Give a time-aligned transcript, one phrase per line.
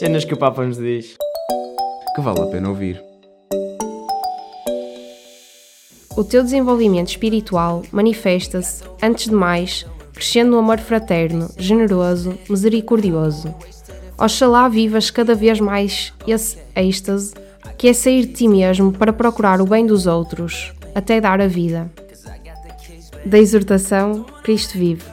[0.00, 1.14] Cenas que o Papa nos diz.
[2.14, 3.04] Que vale a pena ouvir.
[6.16, 9.84] O teu desenvolvimento espiritual manifesta-se, antes de mais,
[10.14, 13.54] crescendo no amor fraterno, generoso, misericordioso.
[14.18, 17.34] Oxalá vivas cada vez mais esse êxtase,
[17.76, 21.46] que é sair de ti mesmo para procurar o bem dos outros, até dar a
[21.46, 21.92] vida.
[23.26, 25.04] Da exortação, Cristo vive.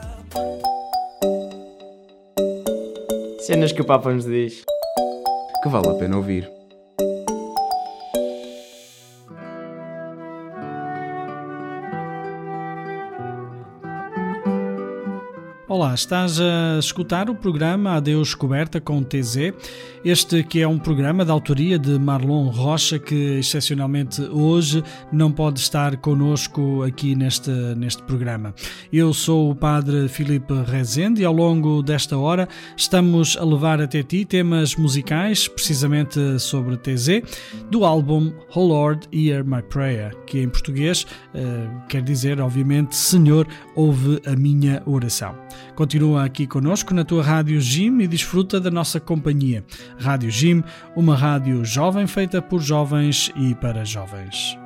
[3.40, 4.64] Cenas que o Papa nos diz.
[5.62, 6.57] Que vale a pena ouvir.
[15.88, 19.54] Olá, estás a escutar o programa Adeus Coberta com TZ.
[20.04, 25.60] Este que é um programa da autoria de Marlon Rocha, que excepcionalmente hoje não pode
[25.60, 28.54] estar conosco aqui neste, neste programa.
[28.92, 34.02] Eu sou o Padre Filipe Rezende e ao longo desta hora estamos a levar até
[34.02, 37.22] ti temas musicais, precisamente sobre TZ,
[37.70, 43.48] do álbum Oh Lord, Hear My Prayer, que em português uh, quer dizer, obviamente, Senhor,
[43.74, 45.34] ouve a minha oração.
[45.78, 49.62] Continua aqui conosco na tua Rádio Jim e desfruta da nossa companhia.
[49.96, 50.64] Rádio Jim,
[50.96, 54.58] uma rádio jovem feita por jovens e para jovens.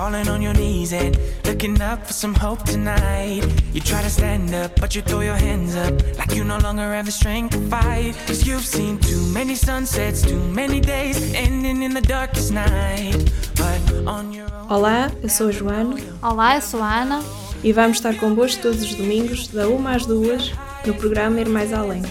[0.00, 3.42] Falling on your knees and looking up for some hope tonight.
[3.74, 6.86] You try to stand up, but you throw your hands up like you no longer
[6.96, 8.14] have the strength to fight.
[8.26, 13.30] Cause you've seen too many sunsets, too many days ending in the darkest night.
[13.56, 14.68] But on your own.
[14.70, 17.22] Olá, eu sou a Joana Olá, eu sou a Ana.
[17.62, 20.52] e vamos estar convosco todos os domingos, da 1 às 2,
[20.86, 22.02] no programa Ir Mais Além.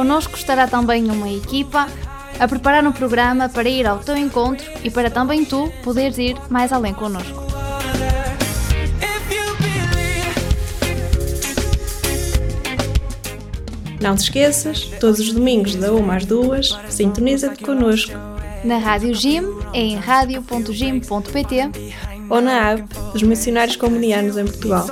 [0.00, 0.10] Water.
[0.10, 1.86] Connosco estará também uma equipa
[2.38, 6.36] a preparar um programa para ir ao teu encontro e para também tu poderes ir
[6.48, 7.26] mais além believe.
[14.00, 18.14] Não te esqueças, todos os domingos, da 1 às 2, sintoniza-te connosco
[18.64, 21.70] Na Rádio Gym, em radio.gym.pt
[22.30, 24.86] ou na app dos Missionários Comunianos em Portugal.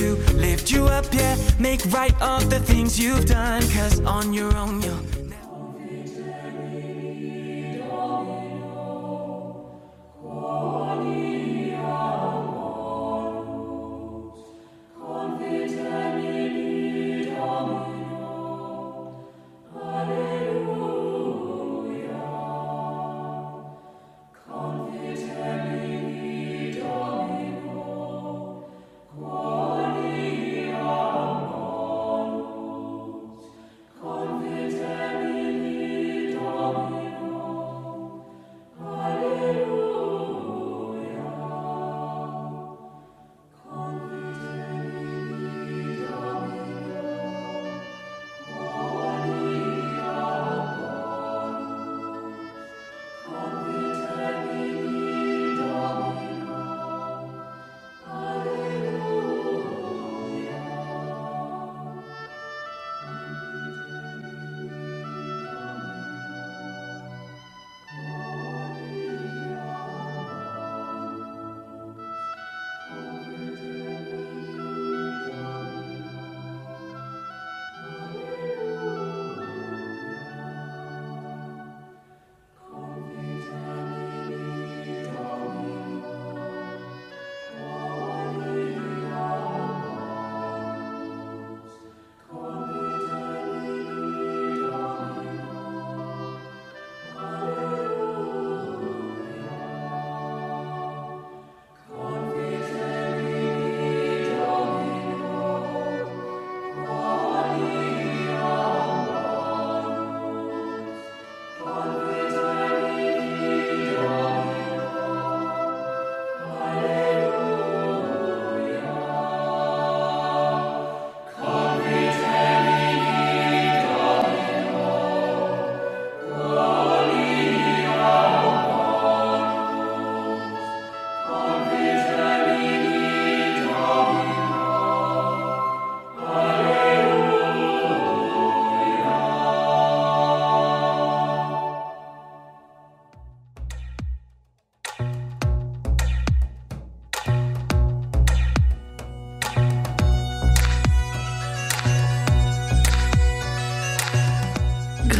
[0.00, 1.36] To lift you up, yeah.
[1.58, 3.62] Make right all the things you've done.
[3.70, 4.99] Cause on your own, you'll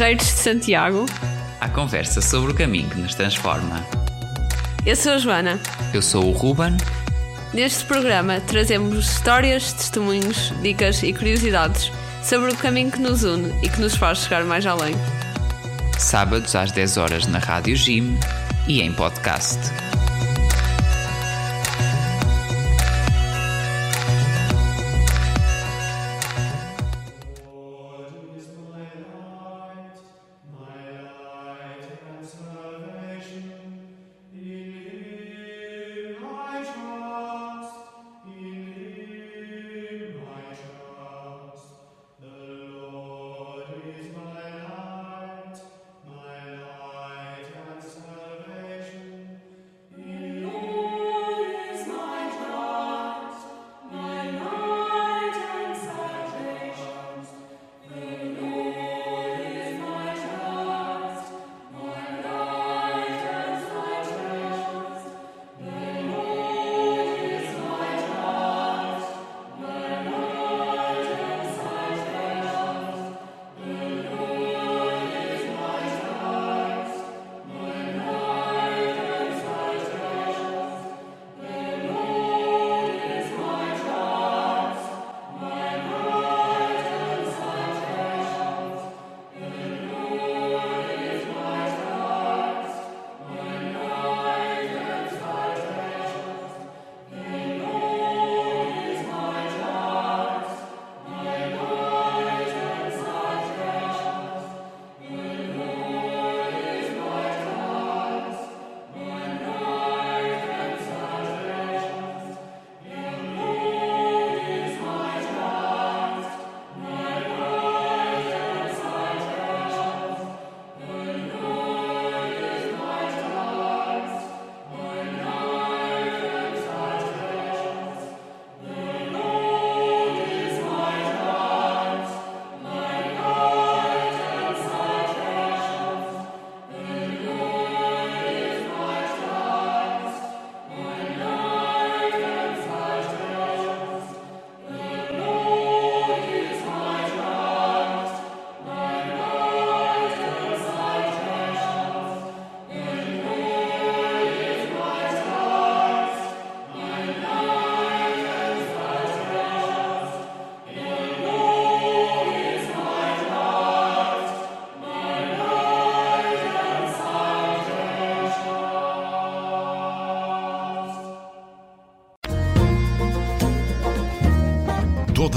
[0.00, 1.06] Guerreiros de Santiago.
[1.60, 3.84] à conversa sobre o caminho que nos transforma.
[4.86, 5.60] Eu sou a Joana.
[5.92, 6.74] Eu sou o Ruben,
[7.52, 11.92] Neste programa trazemos histórias, testemunhos, dicas e curiosidades
[12.22, 14.94] sobre o caminho que nos une e que nos faz chegar mais além.
[15.98, 18.18] sábados às 10 horas na Rádio Jim
[18.66, 19.58] e em podcast.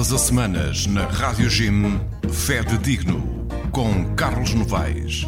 [0.03, 1.97] Todas as semanas na Rádio Jim,
[2.29, 5.25] Fede Digno, com Carlos Novaes.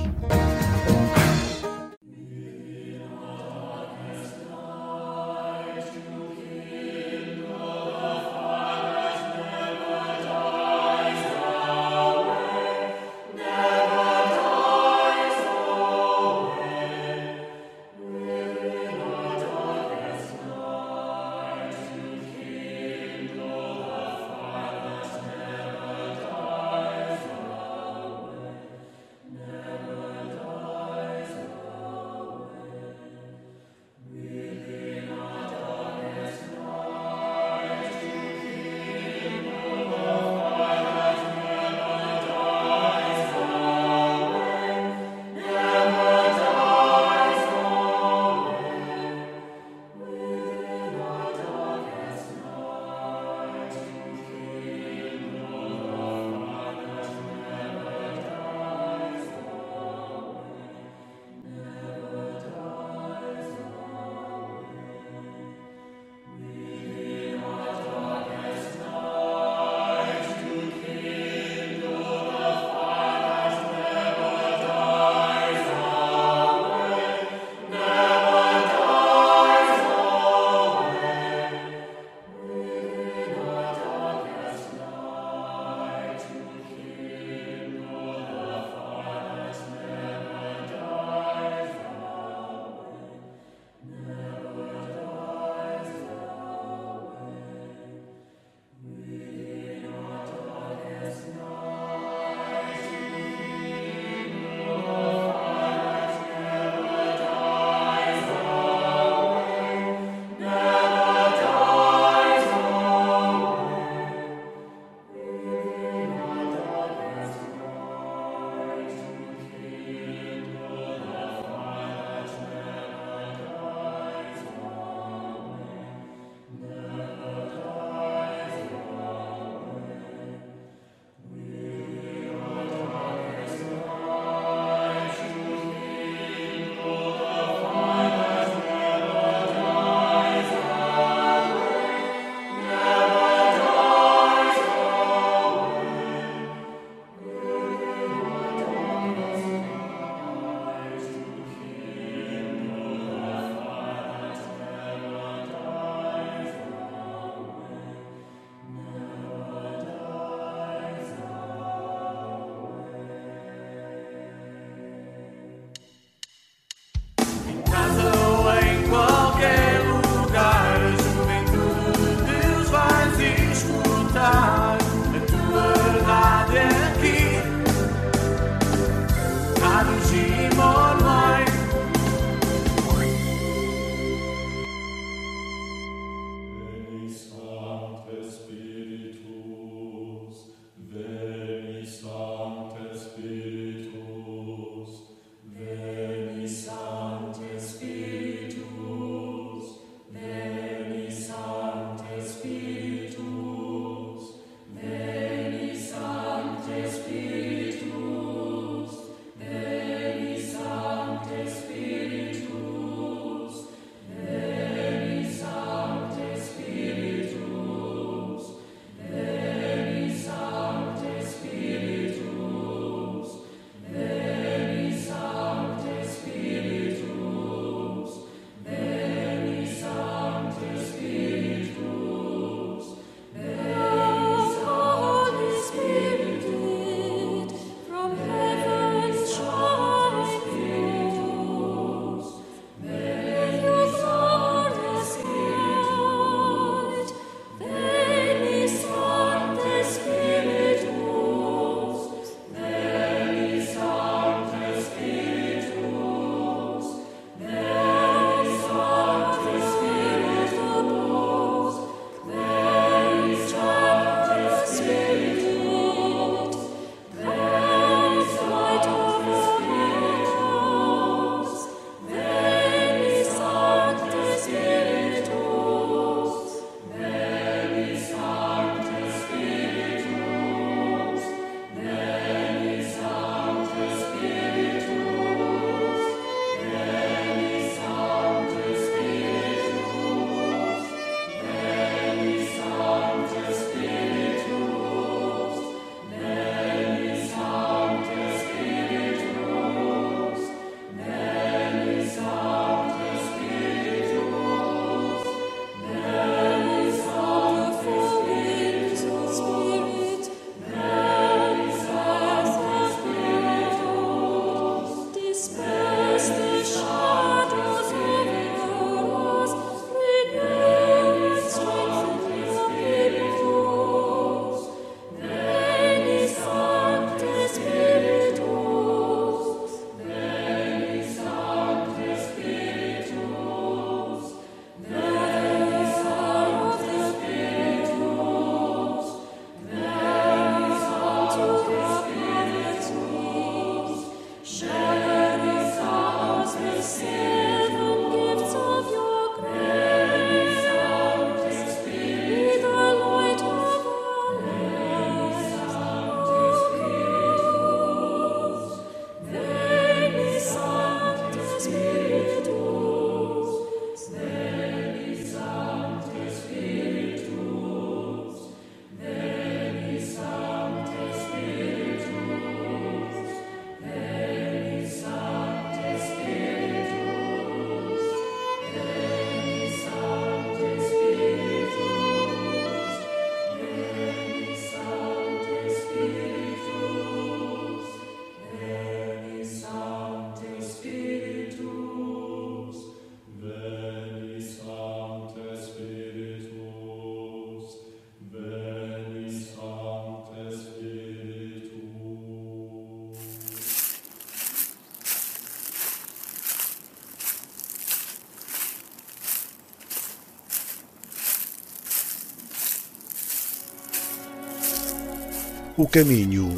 [415.78, 416.58] O caminho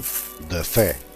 [0.49, 1.06] da fé.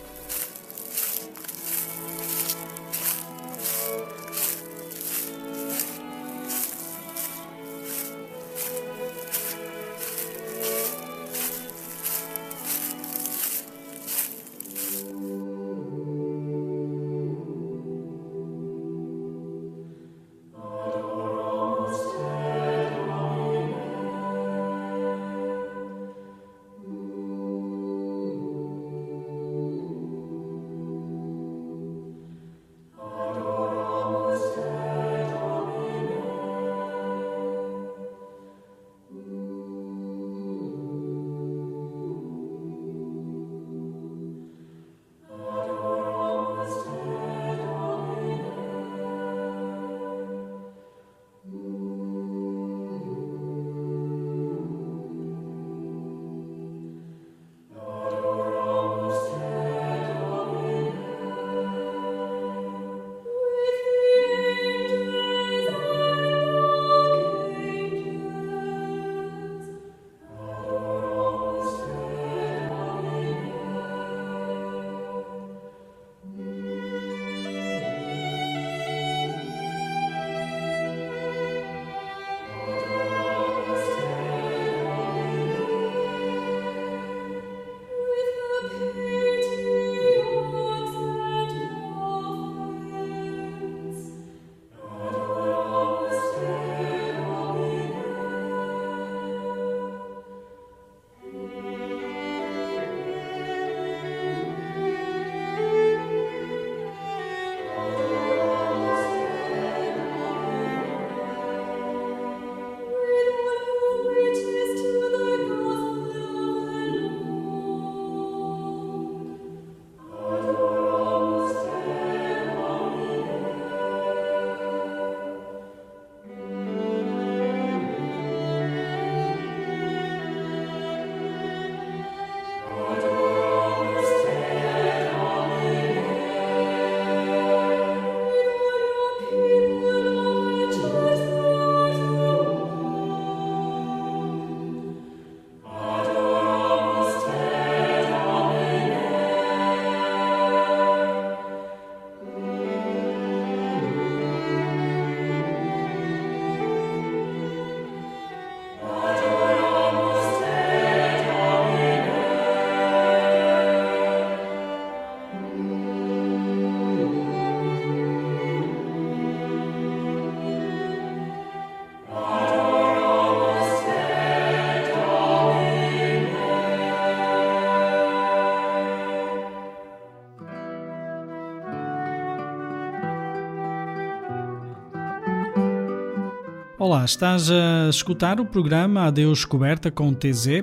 [186.91, 190.61] Olá, estás a escutar o programa Adeus Coberta com TZ.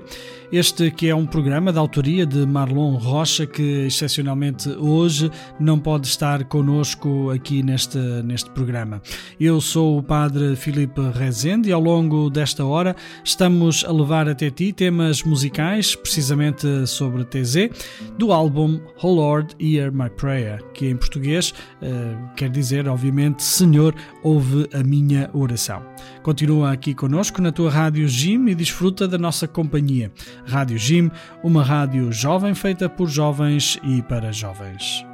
[0.52, 6.06] Este que é um programa de autoria de Marlon Rocha, que excepcionalmente hoje não pode
[6.06, 9.00] estar conosco aqui neste, neste programa.
[9.40, 14.50] Eu sou o Padre Filipe Rezende e ao longo desta hora estamos a levar até
[14.50, 17.70] ti temas musicais, precisamente sobre TZ,
[18.18, 23.94] do álbum Oh Lord, Hear My Prayer, que em português uh, quer dizer, obviamente, Senhor,
[24.22, 25.82] ouve a minha oração.
[26.22, 30.12] Continua aqui conosco na tua Rádio Jim e desfruta da nossa companhia.
[30.46, 31.10] Rádio Jim,
[31.42, 35.07] uma rádio jovem feita por jovens e para jovens.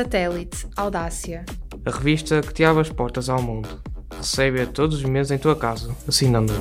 [0.00, 1.44] Satélite Audácia.
[1.84, 3.68] A revista que te abre as portas ao mundo.
[4.16, 6.54] Recebe-a todos os meses em tua casa, assinando.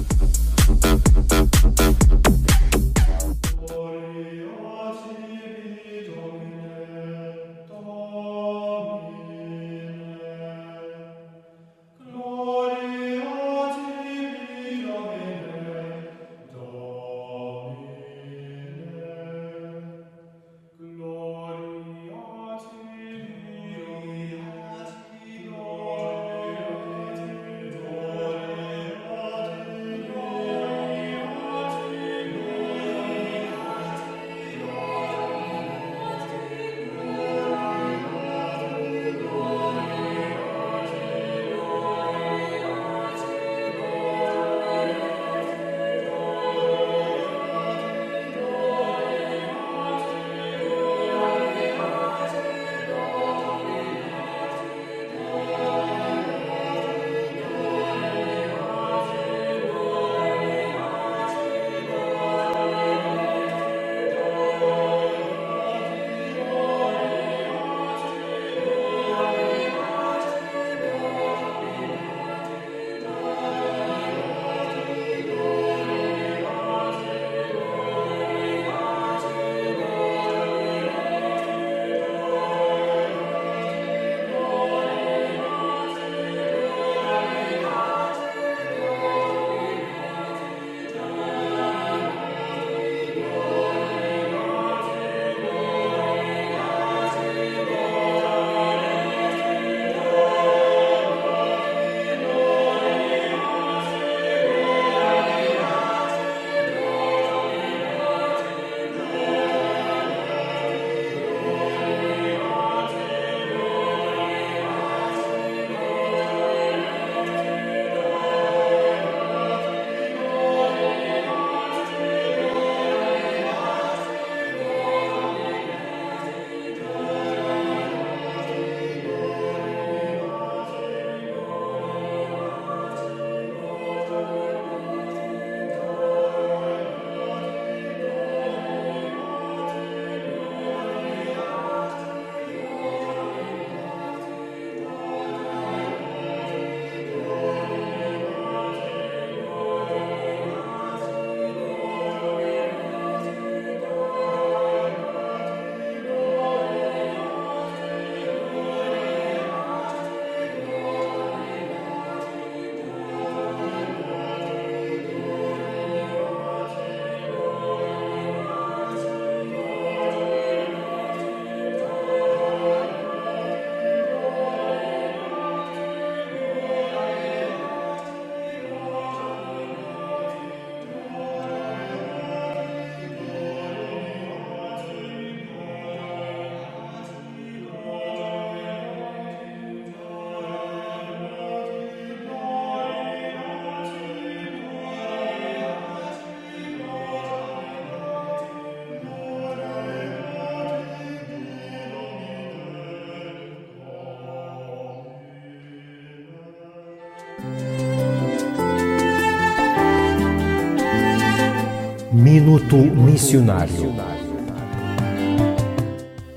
[212.72, 213.96] Minuto Missionário.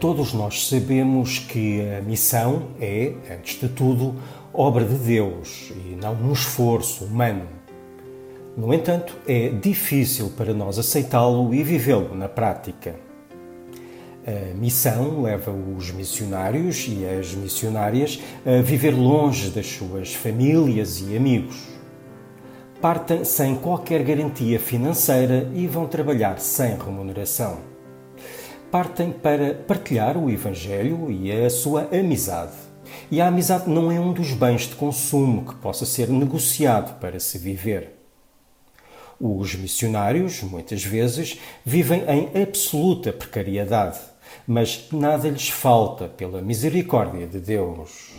[0.00, 4.14] Todos nós sabemos que a missão é, antes de tudo,
[4.50, 7.46] obra de Deus e não um esforço humano.
[8.56, 12.96] No entanto, é difícil para nós aceitá-lo e vivê-lo na prática.
[14.26, 21.14] A missão leva os missionários e as missionárias a viver longe das suas famílias e
[21.14, 21.72] amigos
[22.82, 27.60] partem sem qualquer garantia financeira e vão trabalhar sem remuneração.
[28.72, 32.56] Partem para partilhar o Evangelho e a sua amizade.
[33.08, 37.20] E a amizade não é um dos bens de consumo que possa ser negociado para
[37.20, 37.92] se viver.
[39.20, 44.00] Os missionários, muitas vezes, vivem em absoluta precariedade,
[44.44, 48.10] mas nada lhes falta pela misericórdia de Deus.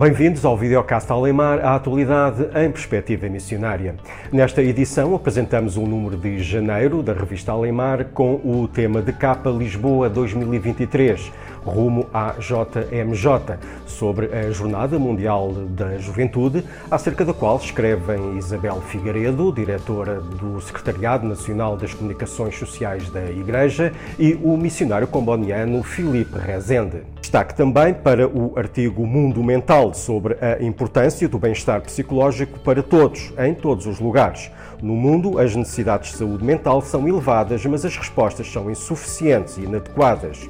[0.00, 3.96] Bem-vindos ao videocast Alemar, a atualidade em perspectiva missionária.
[4.32, 9.50] Nesta edição apresentamos o número de janeiro da revista Alemar com o tema de capa
[9.50, 11.30] Lisboa 2023,
[11.66, 13.58] rumo à JMJ,
[14.00, 21.28] sobre a Jornada Mundial da Juventude, acerca da qual escrevem Isabel Figueiredo, diretora do Secretariado
[21.28, 27.02] Nacional das Comunicações Sociais da Igreja, e o missionário comboniano Filipe Rezende.
[27.20, 33.34] Destaque também para o artigo Mundo Mental sobre a importância do bem-estar psicológico para todos,
[33.38, 34.50] em todos os lugares.
[34.82, 39.64] No mundo, as necessidades de saúde mental são elevadas, mas as respostas são insuficientes e
[39.64, 40.48] inadequadas.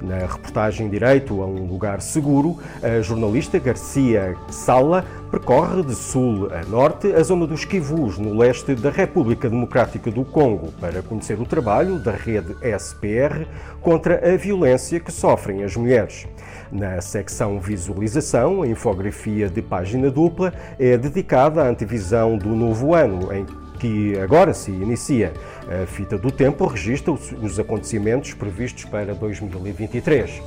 [0.00, 6.64] Na reportagem Direito a um Lugar Seguro, a jornalista Garcia Sala percorre de sul a
[6.68, 11.44] norte a zona dos Kivus, no leste da República Democrática do Congo, para conhecer o
[11.44, 13.44] trabalho da rede SPR
[13.82, 16.26] contra a violência que sofrem as mulheres.
[16.70, 23.32] Na secção Visualização, a infografia de página dupla é dedicada à antevisão do novo ano,
[23.32, 23.44] em
[23.78, 25.32] que agora se inicia.
[25.82, 30.42] A fita do tempo registra os acontecimentos previstos para 2023.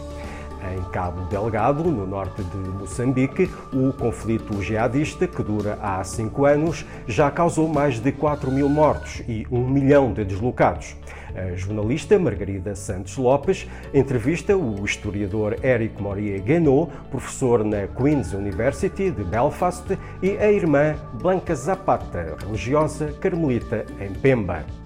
[0.75, 6.85] Em Cabo Delgado, no norte de Moçambique, o conflito jihadista, que dura há cinco anos,
[7.07, 10.95] já causou mais de 4 mil mortos e um milhão de deslocados.
[11.35, 19.11] A jornalista Margarida Santos Lopes entrevista o historiador Eric Moria Guénaud, professor na Queen's University
[19.11, 24.80] de Belfast, e a irmã Blanca Zapata, religiosa carmelita em Pemba.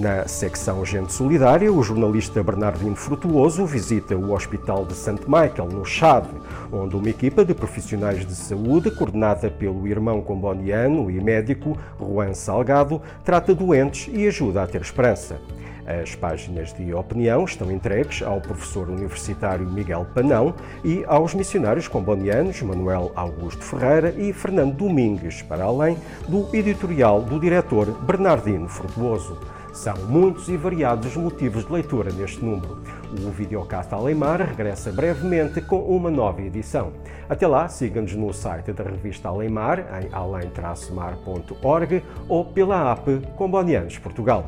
[0.00, 5.26] Na secção Gente Solidária, o jornalista Bernardino Frutuoso visita o Hospital de St.
[5.26, 6.24] Michael, no Chad,
[6.72, 13.02] onde uma equipa de profissionais de saúde, coordenada pelo irmão comboniano e médico Juan Salgado,
[13.22, 15.38] trata doentes e ajuda a ter esperança.
[15.86, 22.62] As páginas de opinião estão entregues ao professor universitário Miguel Panão e aos missionários combonianos
[22.62, 29.36] Manuel Augusto Ferreira e Fernando Domingues, para além do editorial do diretor Bernardino Frutuoso.
[29.72, 32.82] São muitos e variados os motivos de leitura neste número.
[33.12, 36.92] O Videocast Alemar regressa brevemente com uma nova edição.
[37.28, 44.44] Até lá, siga-nos no site da revista Alemar, em além-mar.org ou pela app Combonianos Portugal.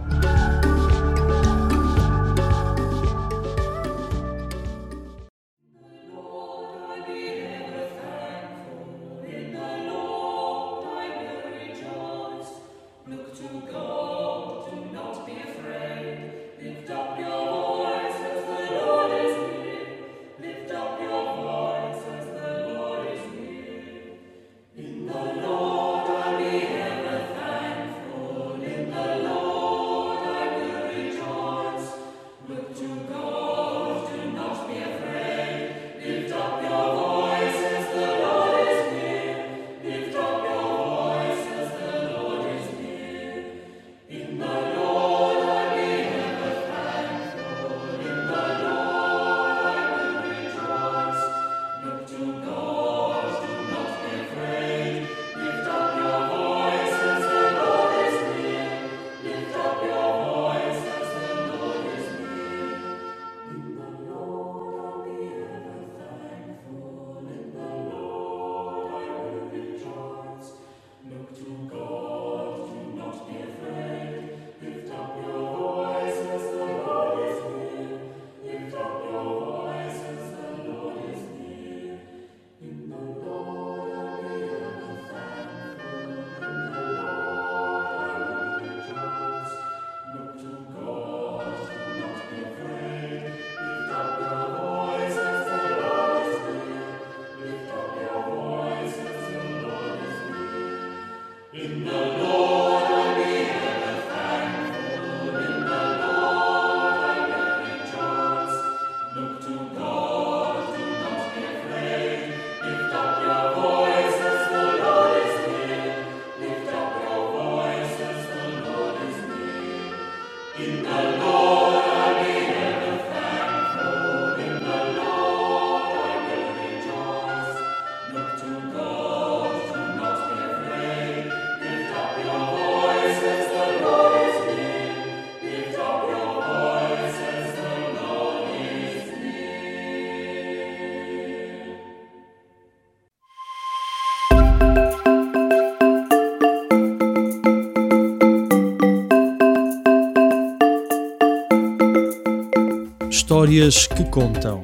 [153.53, 154.63] Histórias que contam.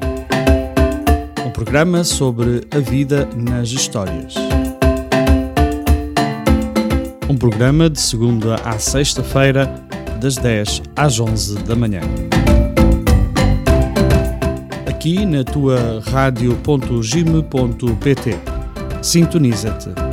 [1.46, 4.32] Um programa sobre a vida nas histórias.
[7.28, 9.66] Um programa de segunda à sexta-feira,
[10.18, 12.00] das 10 às 11 da manhã.
[14.86, 18.38] Aqui na tua rádio.gime.pt.
[19.02, 20.07] Sintoniza-te